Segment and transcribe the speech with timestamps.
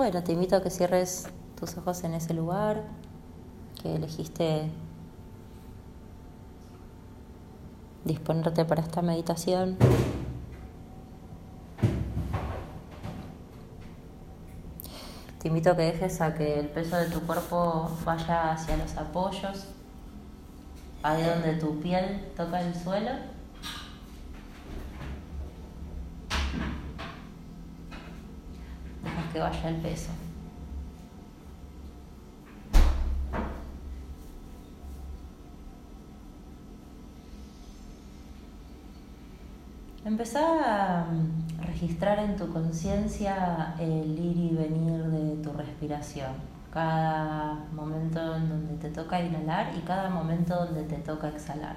[0.00, 2.84] Bueno, te invito a que cierres tus ojos en ese lugar
[3.82, 4.70] que elegiste
[8.06, 9.76] disponerte para esta meditación.
[15.38, 18.96] Te invito a que dejes a que el peso de tu cuerpo vaya hacia los
[18.96, 19.66] apoyos,
[21.02, 23.10] ahí donde tu piel toca el suelo.
[29.02, 30.10] Dejas que vaya el peso.
[40.04, 46.32] Empezá a mm, registrar en tu conciencia el ir y venir de tu respiración.
[46.72, 51.76] Cada momento en donde te toca inhalar y cada momento donde te toca exhalar.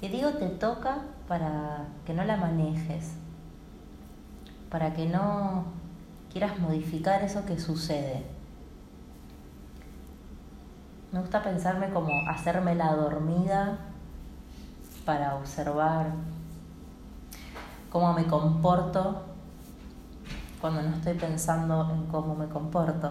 [0.00, 0.98] Y digo te toca
[1.28, 3.12] para que no la manejes,
[4.70, 5.66] para que no
[6.38, 8.22] quieras modificar eso que sucede.
[11.10, 13.78] Me gusta pensarme como hacerme la dormida
[15.06, 16.12] para observar
[17.88, 19.24] cómo me comporto
[20.60, 23.10] cuando no estoy pensando en cómo me comporto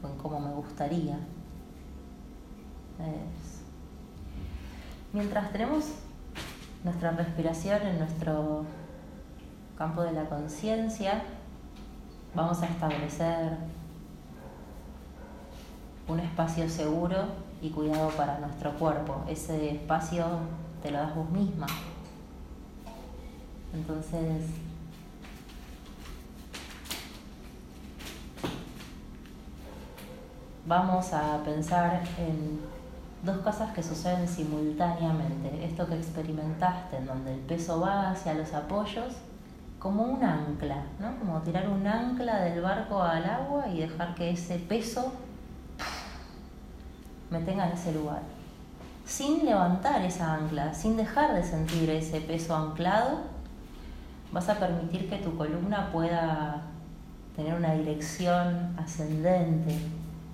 [0.00, 1.18] o en cómo me gustaría.
[5.12, 5.86] Mientras tenemos
[6.84, 8.64] nuestra respiración en nuestro
[9.76, 11.22] campo de la conciencia,
[12.34, 13.56] vamos a establecer
[16.08, 17.16] un espacio seguro
[17.60, 19.24] y cuidado para nuestro cuerpo.
[19.28, 20.26] Ese espacio
[20.82, 21.66] te lo das vos misma.
[23.74, 24.50] Entonces,
[30.66, 32.60] vamos a pensar en
[33.22, 35.64] dos cosas que suceden simultáneamente.
[35.64, 39.14] Esto que experimentaste, en donde el peso va hacia los apoyos,
[39.82, 41.18] como un ancla, ¿no?
[41.18, 45.12] Como tirar un ancla del barco al agua y dejar que ese peso
[47.30, 48.22] me tenga en ese lugar
[49.04, 53.20] sin levantar esa ancla, sin dejar de sentir ese peso anclado,
[54.32, 56.62] vas a permitir que tu columna pueda
[57.36, 59.76] tener una dirección ascendente,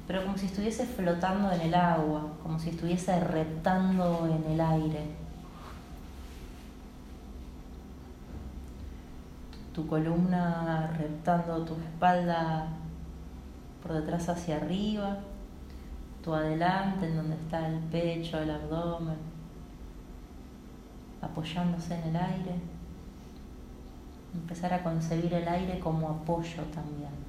[0.06, 5.18] pero como si estuviese flotando en el agua, como si estuviese reptando en el aire.
[9.78, 12.66] Tu columna reptando tu espalda
[13.81, 15.19] por detrás hacia arriba
[16.34, 19.17] adelante, en donde está el pecho, el abdomen,
[21.21, 22.55] apoyándose en el aire.
[24.34, 27.28] Empezar a concebir el aire como apoyo también.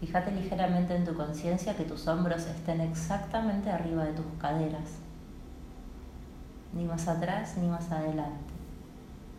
[0.00, 4.98] Fíjate ligeramente en tu conciencia que tus hombros estén exactamente arriba de tus caderas,
[6.74, 8.55] ni más atrás ni más adelante.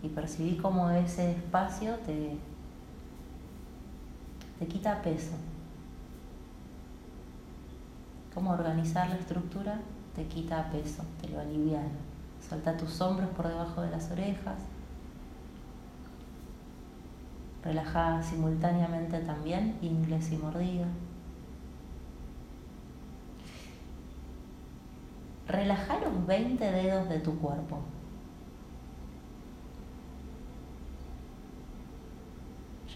[0.08, 2.38] Y percibí cómo ese espacio te,
[4.58, 5.34] te quita peso,
[8.34, 9.82] cómo organizar la estructura
[10.16, 11.90] te quita peso, te lo aliviana.
[12.48, 14.60] Solta tus hombros por debajo de las orejas.
[17.62, 20.88] Relaja simultáneamente también ingles y mordida.
[25.50, 27.82] Relaja los 20 dedos de tu cuerpo.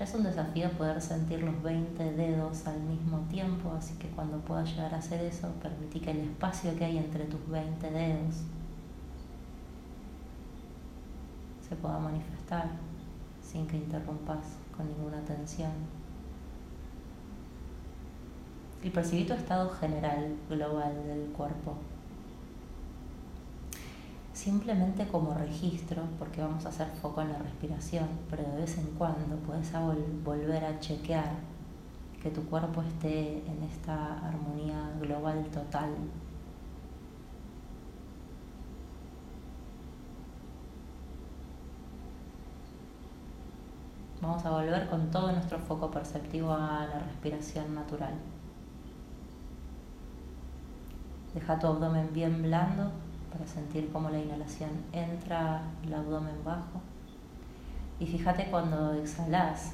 [0.04, 4.70] Es un desafío poder sentir los 20 dedos al mismo tiempo, así que cuando puedas
[4.70, 8.36] llegar a hacer eso, permití que el espacio que hay entre tus 20 dedos
[11.68, 12.70] se pueda manifestar
[13.44, 14.40] sin que interrumpas
[14.76, 15.72] con ninguna tensión.
[18.84, 21.78] Y percibí tu estado general, global del cuerpo
[24.42, 28.88] simplemente como registro, porque vamos a hacer foco en la respiración, pero de vez en
[28.98, 29.72] cuando puedes
[30.24, 31.32] volver a chequear
[32.24, 35.92] que tu cuerpo esté en esta armonía global total.
[44.24, 48.16] Vamos a volver con todo nuestro foco perceptivo a la respiración natural.
[51.36, 52.92] Deja tu abdomen bien blando
[53.32, 56.82] para sentir cómo la inhalación entra el abdomen bajo.
[58.00, 59.74] Y fíjate cuando exhalas,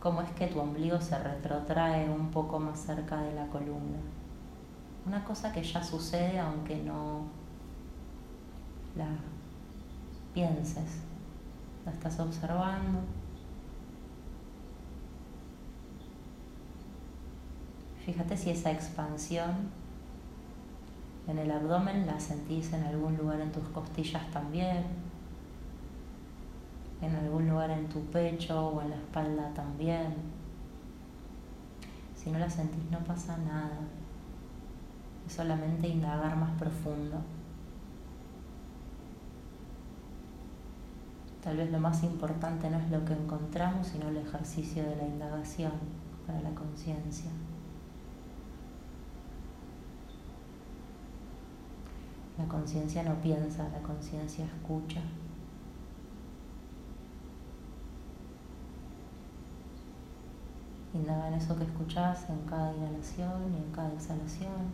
[0.00, 3.98] cómo es que tu ombligo se retrotrae un poco más cerca de la columna.
[5.06, 7.24] Una cosa que ya sucede aunque no
[8.96, 9.08] la
[10.34, 11.00] pienses,
[11.84, 13.00] la estás observando.
[18.04, 19.81] Fíjate si esa expansión
[21.28, 24.84] en el abdomen, la sentís en algún lugar en tus costillas también.
[27.00, 30.14] en algún lugar en tu pecho o en la espalda también.
[32.14, 33.80] Si no la sentís no pasa nada.
[35.26, 37.16] Es solamente indagar más profundo.
[41.42, 45.04] Tal vez lo más importante no es lo que encontramos, sino el ejercicio de la
[45.04, 45.72] indagación
[46.24, 47.32] para la conciencia.
[52.42, 55.00] La conciencia no piensa, la conciencia escucha.
[60.92, 64.72] Indaga en eso que escuchás en cada inhalación y en cada exhalación.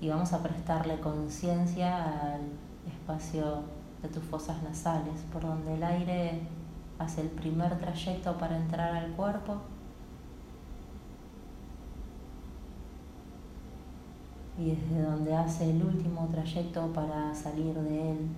[0.00, 2.40] Y vamos a prestarle conciencia al
[2.88, 3.62] espacio
[4.02, 6.40] de tus fosas nasales, por donde el aire
[6.98, 9.60] hace el primer trayecto para entrar al cuerpo.
[14.58, 18.28] Y desde donde hace el último trayecto para salir de él.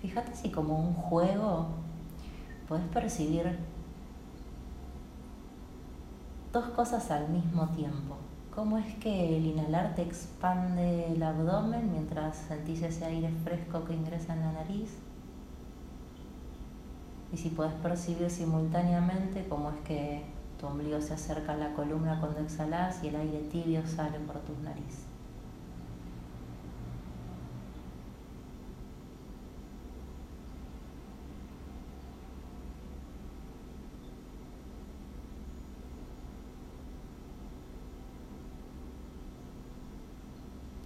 [0.00, 1.66] Fíjate si como un juego
[2.68, 3.58] puedes percibir
[6.52, 8.16] dos cosas al mismo tiempo.
[8.54, 13.92] ¿Cómo es que el inhalar te expande el abdomen mientras sentís ese aire fresco que
[13.92, 14.96] ingresa en la nariz?
[17.36, 20.22] Y si puedes percibir simultáneamente cómo es que
[20.58, 24.38] tu ombligo se acerca a la columna cuando exhalas y el aire tibio sale por
[24.38, 25.04] tus narices.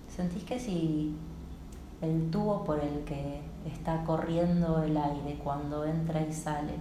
[0.08, 1.14] ¿Sentís que si
[2.02, 6.74] el tubo por el que está corriendo el aire cuando entra y sale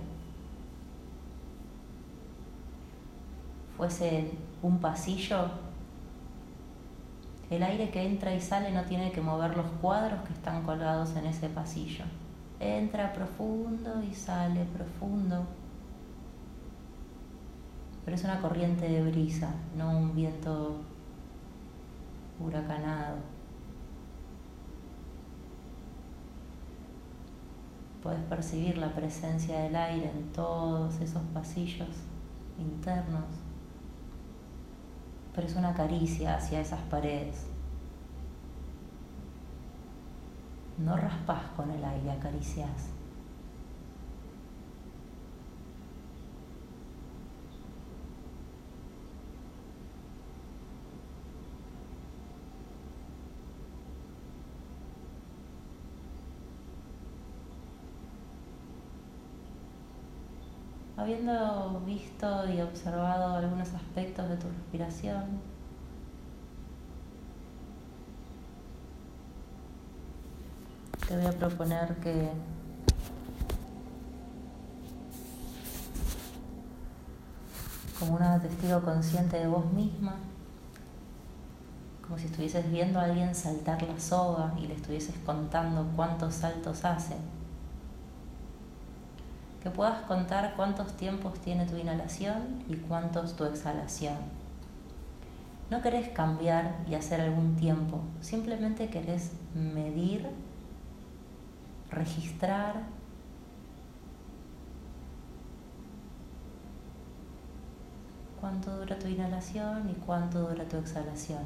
[3.80, 4.30] fuese
[4.62, 5.52] un pasillo,
[7.50, 11.16] el aire que entra y sale no tiene que mover los cuadros que están colgados
[11.16, 12.04] en ese pasillo.
[12.60, 15.46] Entra profundo y sale profundo.
[18.04, 20.82] Pero es una corriente de brisa, no un viento
[22.38, 23.16] huracanado.
[28.02, 31.90] Puedes percibir la presencia del aire en todos esos pasillos
[32.58, 33.26] internos,
[35.36, 37.46] pero es una caricia hacia esas paredes.
[40.78, 42.99] No raspas con el aire, acaricias.
[61.00, 65.40] Habiendo visto y observado algunos aspectos de tu respiración,
[71.08, 72.30] te voy a proponer que
[77.98, 80.16] como una testigo consciente de vos misma,
[82.06, 86.84] como si estuvieses viendo a alguien saltar la soga y le estuvieses contando cuántos saltos
[86.84, 87.16] hace
[89.62, 94.18] que puedas contar cuántos tiempos tiene tu inhalación y cuántos tu exhalación.
[95.70, 100.28] No querés cambiar y hacer algún tiempo, simplemente querés medir,
[101.92, 102.84] registrar
[108.40, 111.44] cuánto dura tu inhalación y cuánto dura tu exhalación.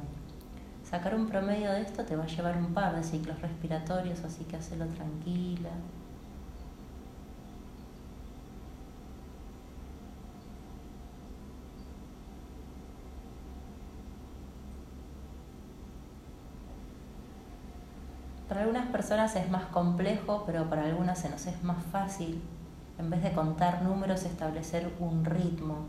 [0.88, 4.44] Sacar un promedio de esto te va a llevar un par de ciclos respiratorios, así
[4.44, 5.70] que hacelo tranquila,
[18.54, 22.40] Para algunas personas es más complejo, pero para algunas se nos es más fácil,
[23.00, 25.86] en vez de contar números, establecer un ritmo,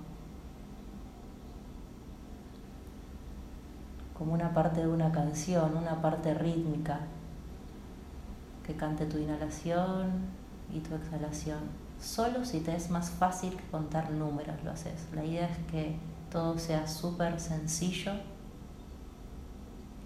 [4.17, 7.01] como una parte de una canción, una parte rítmica,
[8.65, 10.25] que cante tu inhalación
[10.73, 11.59] y tu exhalación.
[12.01, 15.05] Solo si te es más fácil contar números lo haces.
[15.13, 15.99] La idea es que
[16.31, 18.13] todo sea súper sencillo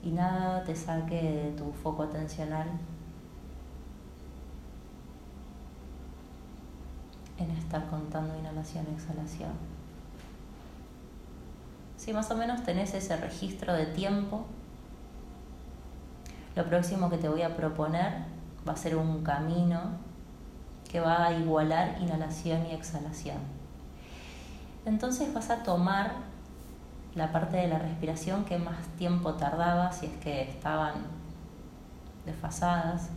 [0.03, 2.67] y nada te saque de tu foco atencional
[7.37, 9.51] en estar contando inhalación exhalación.
[11.97, 14.45] Si más o menos tenés ese registro de tiempo,
[16.55, 18.23] lo próximo que te voy a proponer
[18.67, 19.79] va a ser un camino
[20.89, 23.37] que va a igualar inhalación y exhalación.
[24.85, 26.13] Entonces vas a tomar
[27.15, 30.93] la parte de la respiración que más tiempo tardaba si es que estaban
[32.25, 33.09] desfasadas.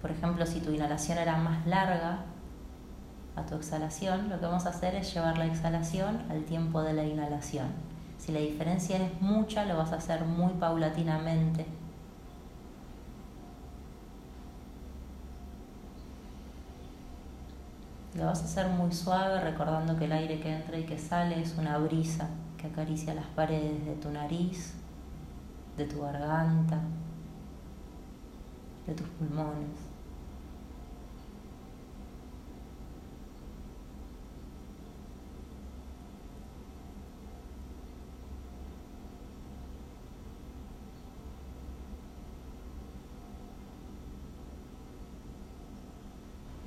[0.00, 2.24] Por ejemplo, si tu inhalación era más larga
[3.36, 6.92] a tu exhalación, lo que vamos a hacer es llevar la exhalación al tiempo de
[6.92, 7.68] la inhalación.
[8.18, 11.66] Si la diferencia es mucha, lo vas a hacer muy paulatinamente
[18.14, 21.40] Lo vas a hacer muy suave, recordando que el aire que entra y que sale
[21.40, 24.74] es una brisa que acaricia las paredes de tu nariz,
[25.76, 26.80] de tu garganta,
[28.86, 29.93] de tus pulmones.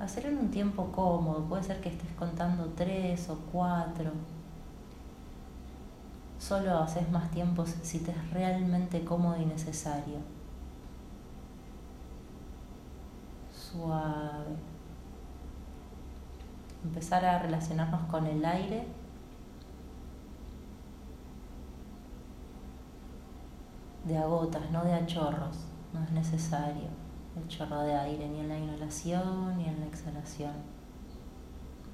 [0.08, 4.10] Hacer en un tiempo cómodo, puede ser que estés contando tres o cuatro.
[6.38, 10.16] Solo haces más tiempos si te es realmente cómodo y necesario.
[13.52, 14.56] Suave.
[16.84, 18.86] Empezar a relacionarnos con el aire.
[24.04, 27.07] De agotas, no de achorros, no es necesario
[27.38, 30.52] el chorro de aire, ni en la inhalación ni en la exhalación.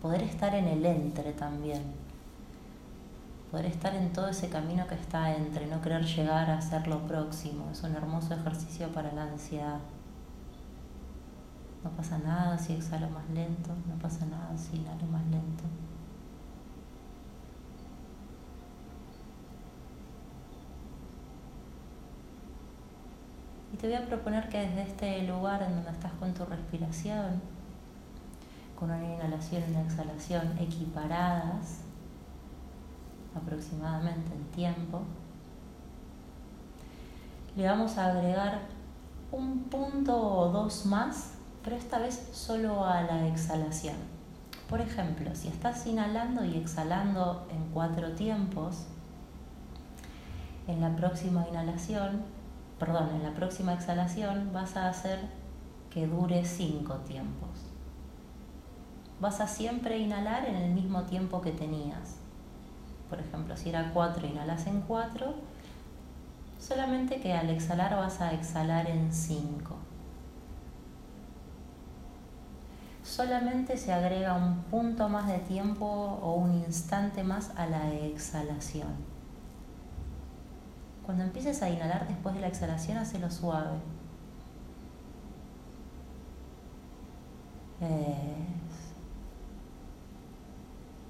[0.00, 1.82] Poder estar en el entre también.
[3.50, 7.06] Poder estar en todo ese camino que está entre, no querer llegar a ser lo
[7.06, 7.70] próximo.
[7.70, 9.78] Es un hermoso ejercicio para la ansiedad.
[11.84, 15.64] No pasa nada si exhalo más lento, no pasa nada si inhalo más lento.
[23.74, 27.42] Y te voy a proponer que desde este lugar en donde estás con tu respiración,
[28.78, 31.80] con una inhalación y una exhalación equiparadas
[33.34, 35.00] aproximadamente en tiempo,
[37.56, 38.60] le vamos a agregar
[39.32, 41.32] un punto o dos más,
[41.64, 43.96] pero esta vez solo a la exhalación.
[44.70, 48.84] Por ejemplo, si estás inhalando y exhalando en cuatro tiempos,
[50.68, 52.33] en la próxima inhalación
[52.78, 55.20] perdón, en la próxima exhalación vas a hacer
[55.90, 57.50] que dure cinco tiempos.
[59.20, 62.16] Vas a siempre inhalar en el mismo tiempo que tenías.
[63.08, 65.34] Por ejemplo, si era cuatro, inhalas en cuatro,
[66.58, 69.76] solamente que al exhalar vas a exhalar en cinco.
[73.04, 79.13] Solamente se agrega un punto más de tiempo o un instante más a la exhalación.
[81.04, 83.78] Cuando empieces a inhalar después de la exhalación, hacelo suave.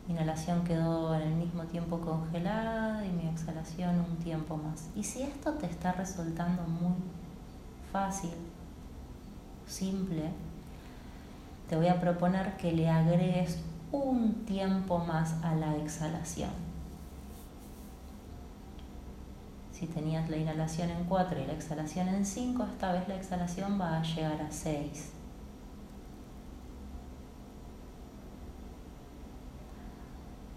[0.08, 4.88] Inhalación quedó en el mismo tiempo congelada y mi exhalación un tiempo más.
[4.94, 6.96] Y si esto te está resultando muy
[7.92, 8.30] fácil,
[9.66, 10.30] simple,
[11.68, 13.58] te voy a proponer que le agregues
[13.92, 16.73] un tiempo más a la exhalación.
[19.74, 23.80] Si tenías la inhalación en 4 y la exhalación en 5, esta vez la exhalación
[23.80, 25.12] va a llegar a 6.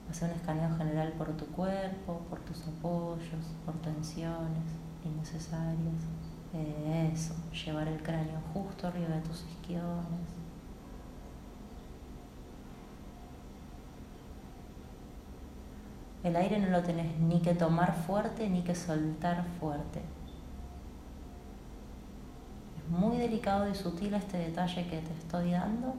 [0.07, 4.69] Haz un escaneo general por tu cuerpo, por tus apoyos, por tensiones
[5.03, 6.03] innecesarias.
[7.11, 7.33] Eso,
[7.65, 10.46] llevar el cráneo justo arriba de tus isquiones.
[16.27, 20.01] El aire no lo tenés ni que tomar fuerte ni que soltar fuerte.
[22.77, 25.95] Es muy delicado y sutil este detalle que te estoy dando,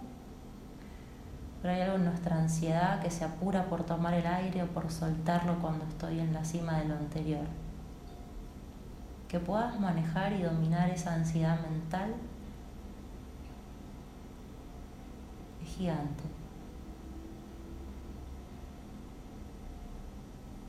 [1.63, 4.91] pero hay algo en nuestra ansiedad que se apura por tomar el aire o por
[4.91, 7.47] soltarlo cuando estoy en la cima de lo anterior.
[9.29, 12.15] Que puedas manejar y dominar esa ansiedad mental
[15.63, 16.38] es gigante.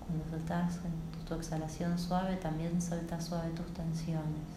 [0.10, 0.80] Cuando soltas
[1.28, 4.48] tu exhalación suave, también soltas suave tus tensiones.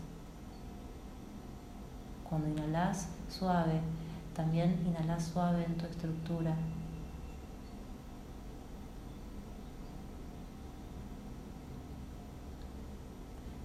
[2.27, 3.83] Cuando inhalas suave,
[4.35, 6.57] también inhalas suave en tu estructura.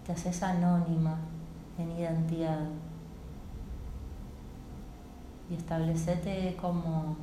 [0.05, 1.15] Te haces anónima
[1.77, 2.67] en identidad
[5.49, 7.15] y establecete como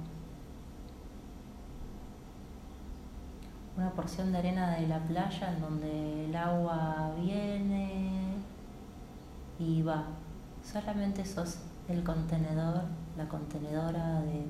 [3.76, 8.34] una porción de arena de la playa en donde el agua viene
[9.58, 10.04] y va
[10.64, 12.84] Solamente sos el contenedor,
[13.18, 14.46] la contenedora de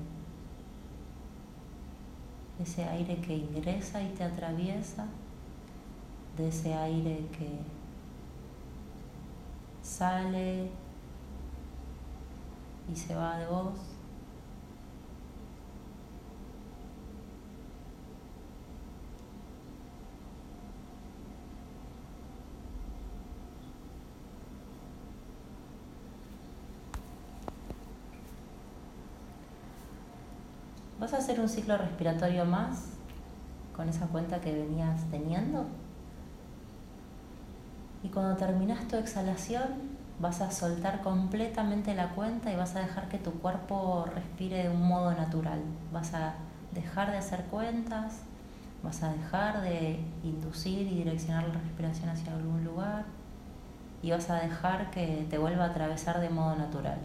[2.63, 5.05] ese aire que ingresa y te atraviesa,
[6.37, 7.59] de ese aire que
[9.81, 10.71] sale
[12.89, 13.94] y se va de vos.
[31.05, 32.85] ¿Vas a hacer un ciclo respiratorio más
[33.75, 35.67] con esa cuenta que venías teniendo?
[38.01, 39.67] Y cuando terminas tu exhalación,
[40.19, 44.69] vas a soltar completamente la cuenta y vas a dejar que tu cuerpo respire de
[44.71, 45.59] un modo natural.
[45.93, 46.33] Vas a
[46.73, 48.21] dejar de hacer cuentas,
[48.81, 53.05] vas a dejar de inducir y direccionar la respiración hacia algún lugar
[54.01, 56.97] y vas a dejar que te vuelva a atravesar de modo natural.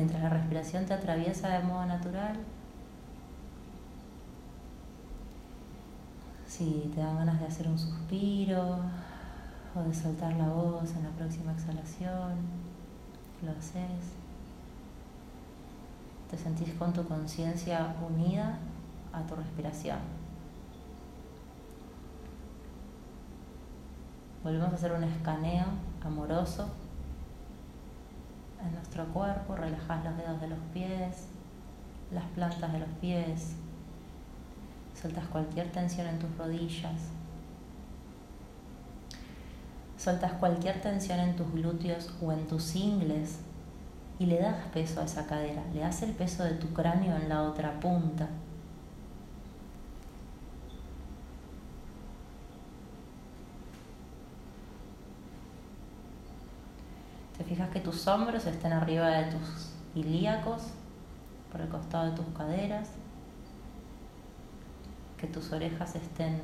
[0.00, 2.34] Mientras la respiración te atraviesa de modo natural,
[6.46, 8.78] si te dan ganas de hacer un suspiro
[9.74, 12.32] o de soltar la voz en la próxima exhalación,
[13.42, 14.14] lo haces.
[16.30, 18.56] Te sentís con tu conciencia unida
[19.12, 19.98] a tu respiración.
[24.42, 25.66] Volvemos a hacer un escaneo
[26.02, 26.70] amoroso
[28.64, 31.26] en nuestro cuerpo, relajas los dedos de los pies,
[32.12, 33.54] las plantas de los pies,
[35.00, 37.10] sueltas cualquier tensión en tus rodillas,
[39.96, 43.40] sueltas cualquier tensión en tus glúteos o en tus ingles
[44.18, 47.28] y le das peso a esa cadera, le das el peso de tu cráneo en
[47.28, 48.28] la otra punta.
[57.36, 60.68] Te fijas que tus hombros estén arriba de tus ilíacos,
[61.50, 62.90] por el costado de tus caderas,
[65.18, 66.40] que tus orejas estén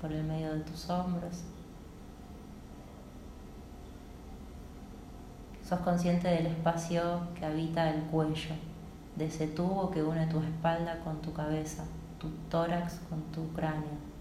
[0.00, 1.44] por el medio de tus hombros.
[5.62, 8.56] Sos consciente del espacio que habita el cuello,
[9.14, 11.84] de ese tubo que une tu espalda con tu cabeza,
[12.18, 14.13] tu tórax con tu cráneo.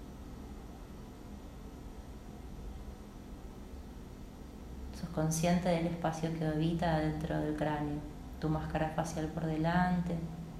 [5.13, 7.99] Consciente del espacio que habita dentro del cráneo,
[8.39, 10.17] tu máscara facial por delante,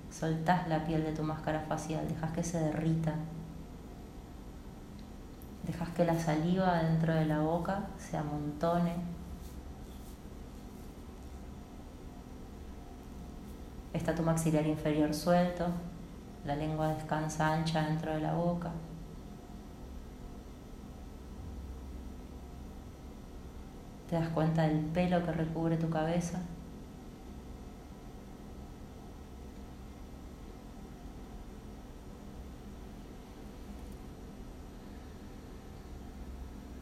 [0.10, 3.14] soltás la piel de tu máscara facial, dejas que se derrita,
[5.66, 8.94] dejas que la saliva dentro de la boca se amontone.
[13.94, 15.68] Está tu maxilar inferior suelto,
[16.46, 18.72] la lengua descansa ancha dentro de la boca.
[24.10, 26.40] Te das cuenta del pelo que recubre tu cabeza.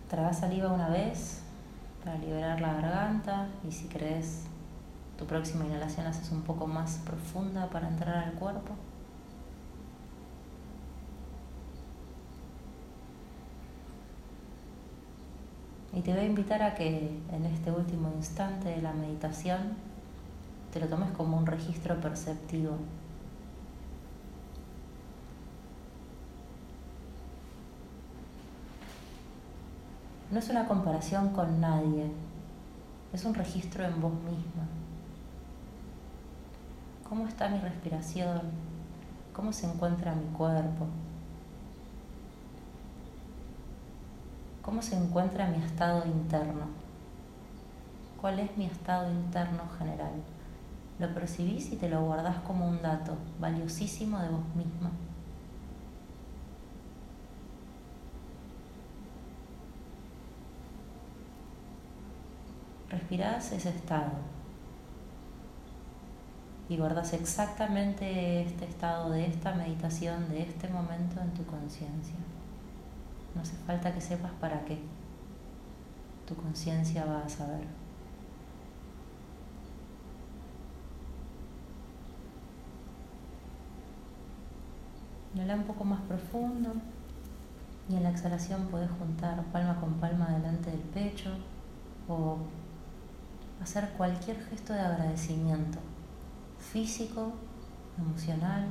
[0.09, 1.41] Traga saliva una vez
[2.03, 4.43] para liberar la garganta y si crees
[5.17, 8.73] tu próxima inhalación haces un poco más profunda para entrar al cuerpo.
[15.93, 19.75] Y te voy a invitar a que en este último instante de la meditación
[20.71, 22.77] te lo tomes como un registro perceptivo.
[30.31, 32.09] No es una comparación con nadie,
[33.11, 34.65] es un registro en vos misma.
[37.09, 38.39] ¿Cómo está mi respiración?
[39.33, 40.87] ¿Cómo se encuentra mi cuerpo?
[44.61, 46.67] ¿Cómo se encuentra mi estado interno?
[48.21, 50.11] ¿Cuál es mi estado interno general?
[50.99, 54.91] Lo percibís y te lo guardás como un dato valiosísimo de vos misma.
[62.89, 64.11] Respirás ese estado
[66.69, 72.15] y guardas exactamente este estado de esta meditación, de este momento en tu conciencia.
[73.35, 74.79] No hace falta que sepas para qué.
[76.25, 77.65] Tu conciencia va a saber.
[85.33, 86.73] Inhala un poco más profundo
[87.89, 91.31] y en la exhalación puedes juntar palma con palma delante del pecho
[92.07, 92.37] o
[93.61, 95.79] hacer cualquier gesto de agradecimiento
[96.59, 97.31] físico,
[97.97, 98.67] emocional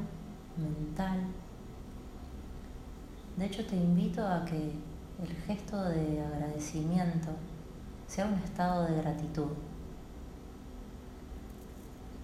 [0.57, 1.21] mental.
[3.41, 4.75] De hecho, te invito a que
[5.23, 7.31] el gesto de agradecimiento
[8.07, 9.47] sea un estado de gratitud.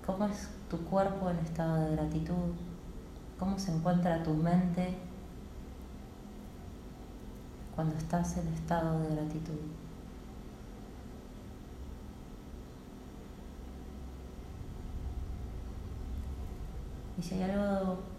[0.04, 2.52] ¿Cómo es tu cuerpo en estado de gratitud?
[3.38, 4.94] ¿Cómo se encuentra tu mente
[7.74, 9.60] cuando estás en estado de gratitud?
[17.18, 18.15] Y si hay algo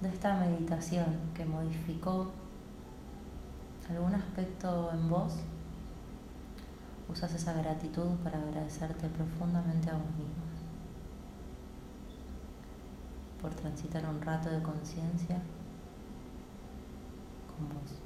[0.00, 2.30] de esta meditación que modificó
[3.88, 5.34] algún aspecto en vos,
[7.08, 10.46] usas esa gratitud para agradecerte profundamente a vos mismo
[13.40, 15.40] por transitar un rato de conciencia
[17.46, 18.05] con vos.